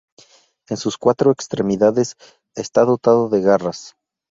[0.67, 2.17] En sus cuatro extremidades
[2.55, 3.95] está dotado de garras.